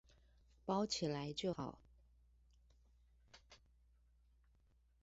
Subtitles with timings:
[0.65, 1.77] 包起來就好